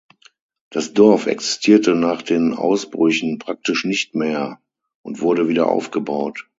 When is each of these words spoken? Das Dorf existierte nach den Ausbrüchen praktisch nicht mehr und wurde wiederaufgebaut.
Das 0.71 0.93
Dorf 0.93 1.27
existierte 1.27 1.93
nach 1.93 2.23
den 2.23 2.55
Ausbrüchen 2.55 3.37
praktisch 3.37 3.85
nicht 3.85 4.15
mehr 4.15 4.59
und 5.03 5.21
wurde 5.21 5.47
wiederaufgebaut. 5.47 6.49